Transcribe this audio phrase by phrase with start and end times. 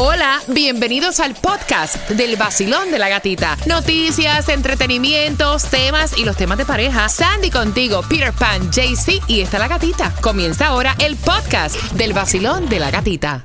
[0.00, 3.56] Hola, bienvenidos al podcast del vacilón de la gatita.
[3.66, 7.08] Noticias, entretenimientos, temas y los temas de pareja.
[7.08, 10.14] Sandy contigo, Peter Pan, JC y está la gatita.
[10.20, 13.44] Comienza ahora el podcast del vacilón de la gatita.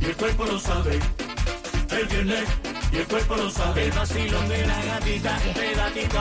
[0.00, 1.00] Y el cuerpo sabe.
[3.84, 5.38] El vacilón de la gatita,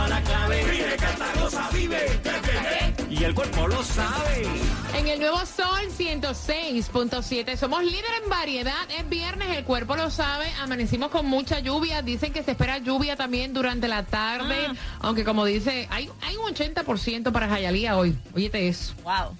[0.03, 0.65] a la clave.
[1.73, 2.10] Vive.
[3.21, 4.47] Y el cuerpo lo sabe.
[4.97, 8.89] En el nuevo Sol 106.7 somos líder en variedad.
[8.97, 10.51] Es viernes, el cuerpo lo sabe.
[10.59, 12.01] Amanecimos con mucha lluvia.
[12.01, 14.55] Dicen que se espera lluvia también durante la tarde.
[15.01, 18.17] Aunque como dice, hay, hay un 80% para Jayalía hoy.
[18.33, 18.95] Óyete eso.
[19.03, 19.37] Wow.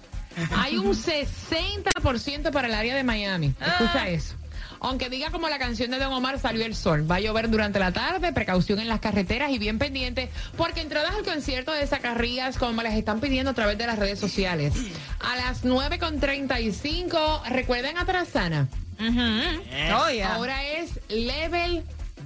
[0.57, 3.55] Hay un 60% para el área de Miami.
[3.59, 4.35] Escucha eso.
[4.83, 7.09] Aunque diga como la canción de Don Omar, salió el sol.
[7.09, 11.13] Va a llover durante la tarde, precaución en las carreteras y bien pendiente, porque entradas
[11.13, 14.73] al concierto de Zacarrías, como me las están pidiendo a través de las redes sociales.
[15.19, 18.69] A las 9.35, recuerden a Tarazana.
[18.99, 20.33] Oh, yeah.
[20.33, 21.83] Ahora es Level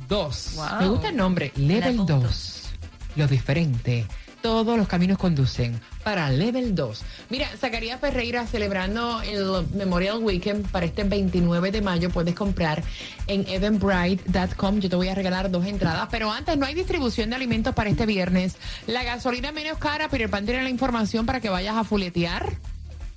[0.08, 0.52] 2.
[0.56, 0.66] Wow.
[0.80, 2.70] Me gusta el nombre, Level 2.
[3.18, 4.06] Lo diferente.
[4.46, 7.04] Todos los caminos conducen para Level 2.
[7.32, 12.12] Mira, Zacarías Ferreira celebrando el Memorial Weekend para este 29 de mayo.
[12.12, 12.84] Puedes comprar
[13.26, 14.82] en evenbright.com.
[14.82, 16.10] Yo te voy a regalar dos entradas.
[16.12, 18.56] Pero antes, no hay distribución de alimentos para este viernes.
[18.86, 22.56] La gasolina menos cara, pero el pan tiene la información para que vayas a fuletear.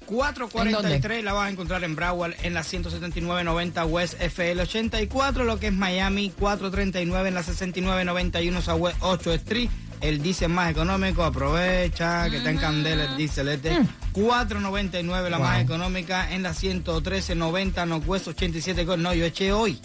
[0.06, 5.66] 443 la vas a encontrar en Broward en la 17990 West FL 84, lo que
[5.66, 9.68] es Miami 439 en la 6991 Southwest 8 Street.
[10.00, 13.78] El diésel más económico, aprovecha que está en candela el diésel este.
[14.12, 19.02] 499 la más económica en la 11390 Northwest 87 Gold.
[19.02, 19.80] No, yo eché hoy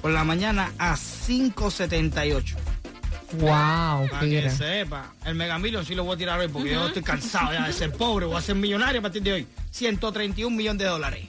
[0.00, 2.56] por la mañana a 578.
[3.38, 5.12] Wow, Para que sepa.
[5.24, 7.72] El Mega Million sí lo voy a tirar hoy porque yo estoy cansado ya de
[7.72, 8.26] ser pobre.
[8.26, 9.46] Voy a ser millonario a partir de hoy.
[9.70, 11.24] 131 millones de dólares.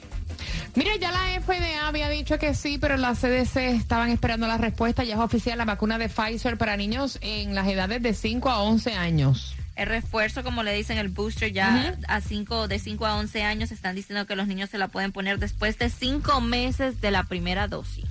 [0.76, 5.04] Mira, ya la FDA había dicho que sí, pero la CDC estaban esperando la respuesta.
[5.04, 8.60] Ya es oficial la vacuna de Pfizer para niños en las edades de 5 a
[8.60, 9.56] 11 años.
[9.74, 13.72] El refuerzo, como le dicen, el booster ya a cinco, de 5 a 11 años
[13.72, 17.24] están diciendo que los niños se la pueden poner después de 5 meses de la
[17.24, 18.04] primera dosis.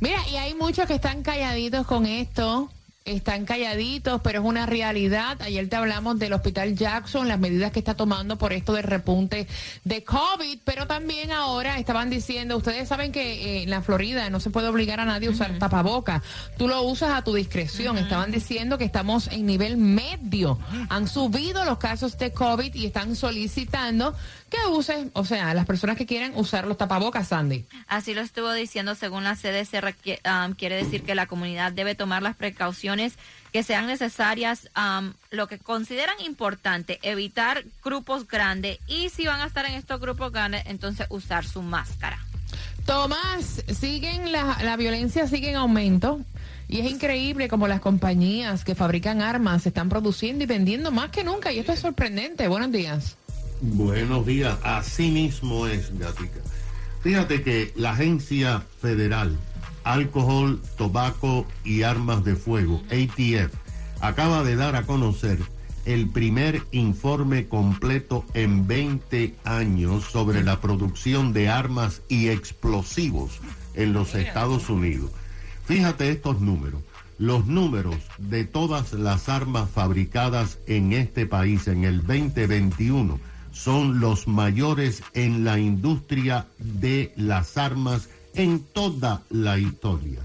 [0.00, 2.70] Mira, y hay muchos que están calladitos con esto.
[3.06, 5.40] Están calladitos, pero es una realidad.
[5.40, 9.48] Ayer te hablamos del Hospital Jackson, las medidas que está tomando por esto del repunte
[9.84, 14.38] de COVID, pero también ahora estaban diciendo, ustedes saben que eh, en la Florida no
[14.38, 16.22] se puede obligar a nadie a usar tapaboca.
[16.58, 17.96] Tú lo usas a tu discreción.
[17.96, 20.58] Estaban diciendo que estamos en nivel medio.
[20.90, 24.14] Han subido los casos de COVID y están solicitando
[24.50, 27.64] que uses, o sea, las personas que quieran usar los tapabocas, Sandy.
[27.86, 32.22] Así lo estuvo diciendo según la CDC, um, quiere decir que la comunidad debe tomar
[32.22, 33.14] las precauciones
[33.52, 39.46] que sean necesarias, um, lo que consideran importante, evitar grupos grandes y si van a
[39.46, 42.18] estar en estos grupos grandes, entonces usar su máscara.
[42.84, 46.20] Tomás, siguen la, la violencia sigue en aumento
[46.66, 51.22] y es increíble como las compañías que fabrican armas están produciendo y vendiendo más que
[51.22, 52.48] nunca y esto es sorprendente.
[52.48, 53.16] Buenos días.
[53.62, 56.40] Buenos días, así mismo es, Gatica.
[57.02, 59.38] Fíjate que la Agencia Federal
[59.84, 63.52] Alcohol, Tabaco y Armas de Fuego, ATF,
[64.00, 65.38] acaba de dar a conocer
[65.84, 73.40] el primer informe completo en 20 años sobre la producción de armas y explosivos
[73.74, 75.10] en los Estados Unidos.
[75.66, 76.80] Fíjate estos números.
[77.18, 83.20] Los números de todas las armas fabricadas en este país en el 2021
[83.52, 90.20] son los mayores en la industria de las armas en toda la historia.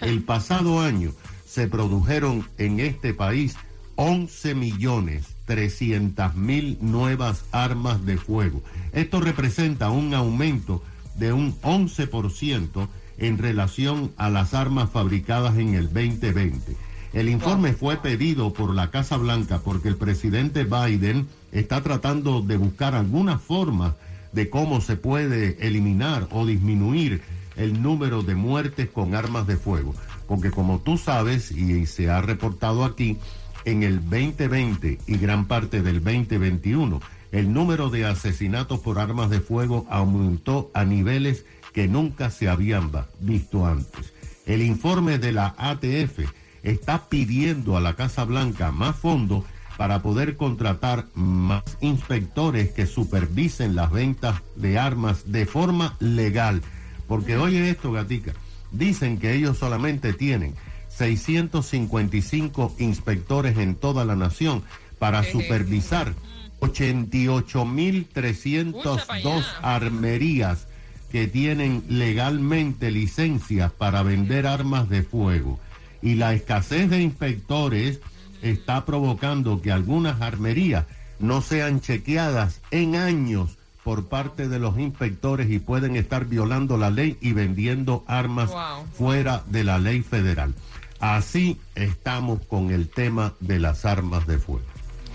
[0.00, 1.12] El pasado año
[1.46, 3.56] se produjeron en este país
[3.96, 8.62] 11 millones 300 mil nuevas armas de fuego.
[8.92, 10.82] Esto representa un aumento
[11.16, 12.88] de un 11%
[13.18, 16.76] en relación a las armas fabricadas en el 2020.
[17.12, 22.56] El informe fue pedido por la Casa Blanca porque el presidente Biden está tratando de
[22.56, 23.96] buscar alguna forma
[24.32, 27.20] de cómo se puede eliminar o disminuir
[27.56, 29.94] el número de muertes con armas de fuego.
[30.28, 33.18] Porque como tú sabes y se ha reportado aquí,
[33.64, 37.00] en el 2020 y gran parte del 2021,
[37.32, 42.90] el número de asesinatos por armas de fuego aumentó a niveles que nunca se habían
[43.18, 44.12] visto antes.
[44.46, 46.30] El informe de la ATF
[46.62, 49.44] está pidiendo a la Casa Blanca más fondos
[49.76, 56.60] para poder contratar más inspectores que supervisen las ventas de armas de forma legal.
[57.08, 58.34] Porque oye esto, gatica,
[58.72, 60.54] dicen que ellos solamente tienen
[60.88, 64.62] 655 inspectores en toda la nación
[64.98, 66.12] para supervisar
[66.60, 70.66] 88.302 armerías
[71.10, 75.58] que tienen legalmente licencias para vender armas de fuego.
[76.02, 78.00] Y la escasez de inspectores
[78.42, 80.86] está provocando que algunas armerías
[81.18, 86.90] no sean chequeadas en años por parte de los inspectores y pueden estar violando la
[86.90, 88.86] ley y vendiendo armas Wow.
[88.92, 90.54] fuera de la ley federal.
[91.00, 94.64] Así estamos con el tema de las armas de fuego.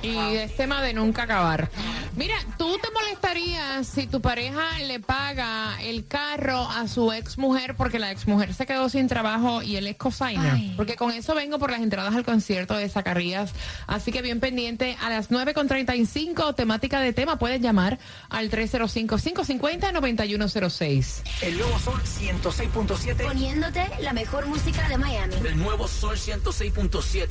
[0.06, 1.70] Y es tema de nunca acabar.
[2.16, 7.76] Mira, ¿tú te molestarías si tu pareja le paga el carro a su ex mujer
[7.76, 10.54] porque la ex mujer se quedó sin trabajo y él es cosigner?
[10.54, 10.74] Ay.
[10.78, 13.52] Porque con eso vengo por las entradas al concierto de Zacarías.
[13.88, 18.00] Así que bien pendiente a las 9.35, temática de tema, puedes llamar
[18.30, 21.22] al 305-550-9106.
[21.42, 23.28] El nuevo Sol 106.7.
[23.28, 25.36] Poniéndote la mejor música de Miami.
[25.46, 27.28] El nuevo Sol 106.7.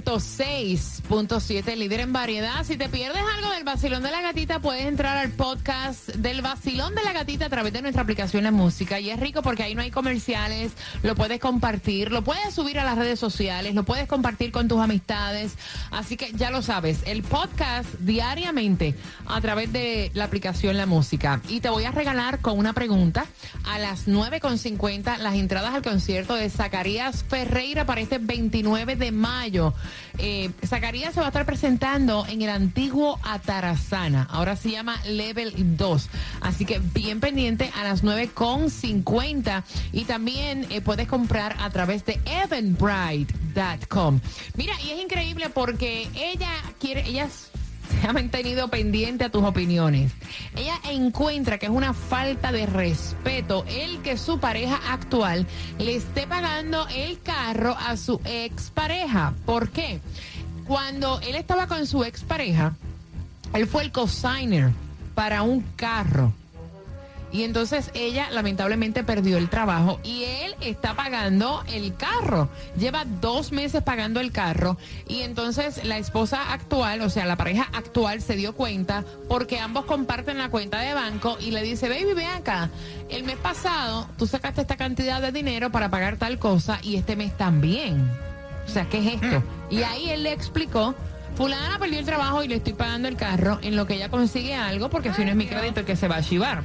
[0.00, 2.62] 106 106.7, líder en variedad.
[2.62, 6.94] Si te pierdes algo del vacilón de la gatita, puedes entrar al podcast del vacilón
[6.94, 9.00] de la gatita a través de nuestra aplicación La Música.
[9.00, 10.70] Y es rico porque ahí no hay comerciales,
[11.02, 14.78] lo puedes compartir, lo puedes subir a las redes sociales, lo puedes compartir con tus
[14.78, 15.56] amistades.
[15.90, 18.94] Así que ya lo sabes, el podcast diariamente
[19.26, 21.40] a través de la aplicación La Música.
[21.48, 23.26] Y te voy a regalar con una pregunta
[23.64, 29.74] a las 9.50 las entradas al concierto de Zacarías Ferreira para este 29 de mayo.
[30.18, 34.28] Eh, Zacarías se va a estar presentando en el antiguo Atarazana.
[34.30, 36.08] Ahora se llama Level 2.
[36.42, 39.64] Así que bien pendiente a las 9.50.
[39.92, 44.20] Y también eh, puedes comprar a través de eventbrite.com.
[44.56, 50.12] Mira, y es increíble porque ella quiere, ella se ha mantenido pendiente a tus opiniones.
[50.54, 55.46] Ella encuentra que es una falta de respeto el que su pareja actual
[55.78, 59.34] le esté pagando el carro a su expareja.
[59.44, 60.00] ¿Por qué?
[60.70, 62.76] Cuando él estaba con su expareja,
[63.54, 64.70] él fue el cosigner
[65.16, 66.32] para un carro.
[67.32, 72.50] Y entonces ella lamentablemente perdió el trabajo y él está pagando el carro.
[72.78, 74.76] Lleva dos meses pagando el carro
[75.08, 79.86] y entonces la esposa actual, o sea, la pareja actual se dio cuenta porque ambos
[79.86, 82.70] comparten la cuenta de banco y le dice, baby, ven acá,
[83.08, 87.16] el mes pasado tú sacaste esta cantidad de dinero para pagar tal cosa y este
[87.16, 88.29] mes también.
[88.70, 89.42] O sea, ¿qué es esto?
[89.68, 90.94] Y ahí él le explicó.
[91.34, 94.54] Fulana perdió el trabajo y le estoy pagando el carro en lo que ella consigue
[94.54, 96.62] algo, porque si no es mi crédito el que se va a chivar.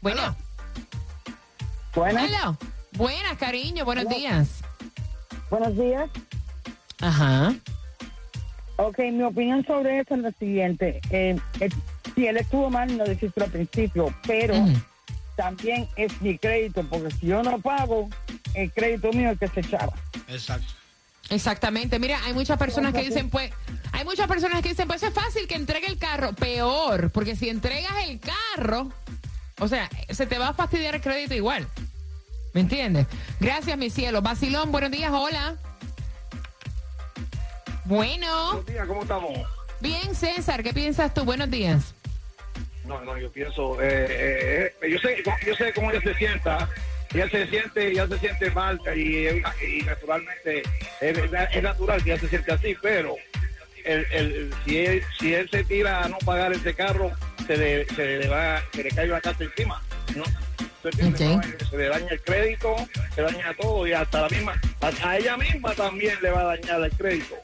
[0.00, 0.36] Bueno.
[1.92, 2.56] Buenas, Hello.
[2.92, 4.60] Buenas, cariño, buenos días.
[5.50, 6.08] buenos días.
[7.00, 7.52] Ajá.
[8.76, 11.00] Ok, mi opinión sobre eso es la siguiente.
[11.10, 11.68] Eh, eh,
[12.14, 14.54] si él estuvo mal, lo dijiste al principio, pero
[15.34, 18.08] también es mi crédito, porque si yo no pago,
[18.54, 19.94] el crédito mío es que se echaba.
[20.28, 20.74] Exacto.
[21.30, 21.98] Exactamente.
[21.98, 23.50] Mira, hay muchas personas que dicen, pues,
[23.92, 26.32] hay muchas personas que dicen, pues es fácil que entregue el carro.
[26.34, 28.90] Peor, porque si entregas el carro,
[29.58, 31.66] o sea, se te va a fastidiar el crédito igual.
[32.52, 33.06] ¿Me entiendes?
[33.40, 34.22] Gracias, mi cielo.
[34.22, 35.56] Basilón, buenos días, hola.
[37.84, 39.30] Bueno, Buenos días, ¿cómo estamos?
[39.80, 41.24] bien, César, ¿qué piensas tú?
[41.24, 41.94] Buenos días.
[42.84, 46.68] No, no, yo pienso, eh, eh, eh, yo sé, yo sé cómo ella se sienta,
[47.14, 50.62] ella se siente, ella se siente mal y, y naturalmente
[51.00, 51.18] es,
[51.52, 53.16] es natural que ella se siente así, pero
[53.84, 57.12] el, el, si él, si él se tira a no pagar ese carro,
[57.46, 59.80] se le, se le va, se le cae la casa encima,
[60.14, 60.24] ¿no?
[60.84, 61.36] ¿Usted entiende?
[61.36, 61.62] Ok.
[61.62, 62.76] No, Se le daña el crédito,
[63.14, 66.82] se daña todo y hasta la misma, a ella misma también le va a dañar
[66.82, 67.36] el crédito,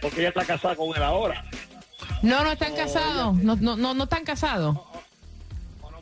[0.00, 1.44] porque ella está casada con él ahora.
[2.22, 3.36] No, no están casados.
[3.36, 4.76] No, no, no, no están casados.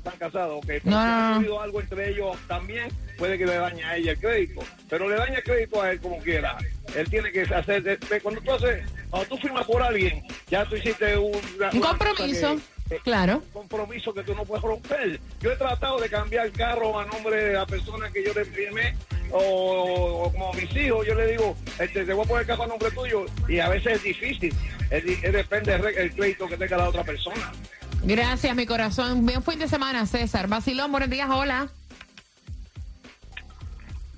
[0.01, 0.67] Están casados, ok.
[0.67, 4.13] Pero No, si ha ocurrido algo entre ellos también, puede que le dañe a ella
[4.13, 4.61] el crédito.
[4.89, 6.57] Pero le daña el crédito a él como quiera.
[6.97, 11.17] él tiene que hacer, cuando tú haces, cuando tú firmas por alguien, ya tú hiciste
[11.17, 12.57] un, una- Un una compromiso,
[12.89, 13.37] que- claro.
[13.37, 15.21] un compromiso que tú no puedes romper.
[15.41, 18.45] Yo he tratado de cambiar el carro a nombre de la persona que yo le
[18.45, 18.97] firmé,
[19.31, 22.65] o, o como mis hijos, yo le digo, este, te voy a poner el carro
[22.65, 24.53] a nombre tuyo, y a veces es difícil,
[24.91, 27.53] es es depende del crédito que tenga la otra persona.
[28.03, 29.25] Gracias, mi corazón.
[29.27, 30.49] Buen fin de semana, César.
[30.49, 31.69] Basilón, buenos días, hola.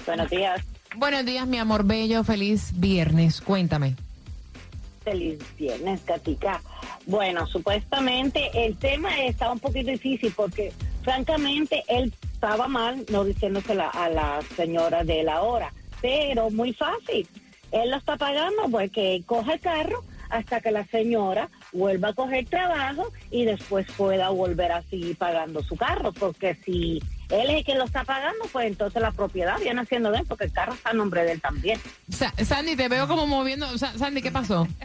[0.07, 0.61] Buenos días,
[0.97, 2.23] Buenos días, mi amor bello.
[2.25, 3.41] Feliz viernes.
[3.41, 3.97] Cuéntame.
[5.05, 6.62] feliz viernes, Katica.
[7.07, 10.73] Bueno, supuestamente el tema está un poquito difícil porque,
[11.03, 16.73] francamente, él estaba mal no diciéndose la- a la señora de la hora, pero muy
[16.73, 17.27] fácil.
[17.73, 22.47] Él lo está pagando porque coge el carro hasta que la señora vuelva a coger
[22.49, 27.65] trabajo y después pueda volver a seguir pagando su carro, porque si él es el
[27.65, 30.75] que lo está pagando, pues entonces la propiedad viene siendo de él, porque el carro
[30.75, 31.81] está a nombre de él también.
[32.11, 33.79] Sa- Sandy, te veo como moviendo.
[33.79, 34.67] Sa- Sandy, ¿qué pasó?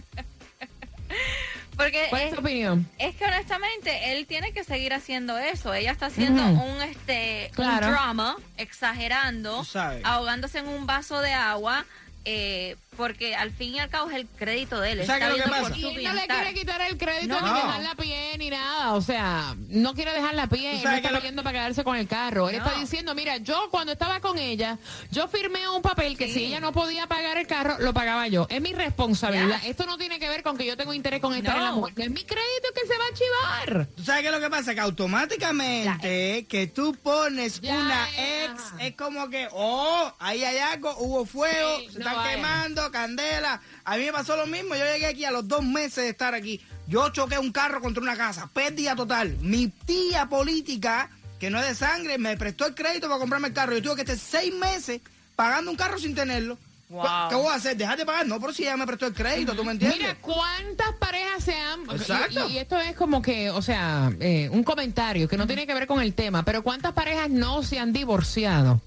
[1.77, 2.89] Porque ¿Cuál es es, tu opinión?
[2.97, 5.73] es que honestamente él tiene que seguir haciendo eso.
[5.75, 7.85] Ella está haciendo un este Claro.
[7.87, 9.63] un drama, exagerando,
[10.03, 11.85] ahogándose en un vaso de agua,
[12.25, 14.97] eh, porque al fin y al cabo es el crédito de él.
[14.97, 15.77] ¿Tú Está sabes qué lo que pasa?
[15.77, 17.47] Y su él no le quiere quitar el crédito No.
[17.47, 18.93] ni dejar la pie ni nada.
[18.93, 20.71] O sea, no quiere dejar la pie.
[20.71, 22.49] ¿Tú Él no está lo- pidiendo para quedarse con el carro.
[22.49, 22.65] Él No.
[22.65, 24.77] está diciendo, mira, yo cuando estaba con ella,
[25.11, 26.33] yo firmé un papel que Sí.
[26.33, 28.47] si ella no podía pagar el carro, lo pagaba yo.
[28.49, 29.61] Es mi responsabilidad.
[29.65, 31.75] Esto no tiene que ver con que yo tengo interés con estar en la No.
[31.77, 31.93] mujer.
[31.97, 33.87] Es mi crédito que se va a chivar.
[33.95, 34.73] ¿Tú sabes qué es lo que pasa?
[34.73, 38.45] Que automáticamente que tú pones Ya, una ya.
[38.45, 42.35] ex, es como que, oh, ahí hay algo, hubo fuego, Sí, se no están vaya.
[42.35, 43.61] quemando, candela.
[43.83, 46.33] A mí me pasó lo mismo, yo llegué aquí a los dos meses de estar
[46.33, 46.61] aquí.
[46.87, 49.37] Yo choqué un carro contra una casa, pérdida total.
[49.41, 53.53] Mi tía política, que no es de sangre, me prestó el crédito para comprarme el
[53.53, 53.73] carro.
[53.73, 55.01] Yo tuve que estar seis meses
[55.35, 56.57] pagando un carro sin tenerlo.
[56.89, 57.27] Wow.
[57.29, 57.75] ¿Qué voy a hacer?
[57.75, 58.25] ¿Dejar de pagar?
[58.25, 59.99] No, pero si ella me prestó el crédito, ¿tú me entiendes?
[59.99, 61.81] Mira, ¿cuántas parejas se han...
[61.91, 62.47] Exacto.
[62.47, 65.73] Y, y esto es como que, o sea, eh, un comentario que no tiene que
[65.73, 68.81] ver con el tema, pero ¿cuántas parejas no se han divorciado?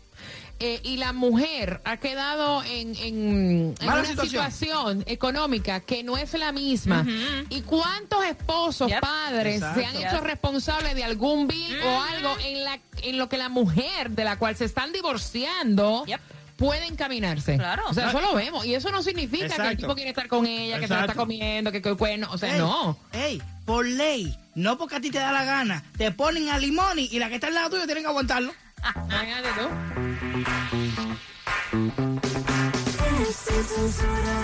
[0.63, 4.27] Eh, y la mujer ha quedado en, en, en una situación.
[4.53, 5.05] situación.
[5.07, 7.07] económica que no es la misma.
[7.49, 9.01] ¿Y cuántos esposos, Yep.
[9.01, 13.39] padres, se han hecho responsables de algún bill o algo en, la, en lo que
[13.39, 16.21] la mujer de la cual se están divorciando Yep.
[16.57, 17.57] puede encaminarse?
[17.57, 17.85] Claro.
[17.89, 18.67] O sea, eso lo vemos.
[18.67, 21.15] Y eso no significa que el tipo quiere estar con ella, que se la está
[21.15, 22.29] comiendo, que que el cuerno.
[22.33, 22.99] O sea, Ey, no.
[23.13, 26.99] Ey, por ley, no porque a ti te da la gana, te ponen a limón
[26.99, 28.53] y la que está al lado tuyo tienen que aguantarlo.
[28.83, 29.67] Imagínate tú.
[33.31, 34.39] Sin censura,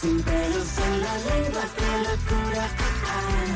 [0.00, 2.64] sin pelos en la lengua, qué locura.
[3.06, 3.48] Ah,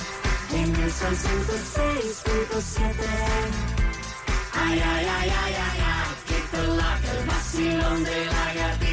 [0.52, 2.80] en el sol 106.7.
[4.52, 8.89] Ay, ay, ay, ay, ay, ay, que te late el vacilón de la gatita.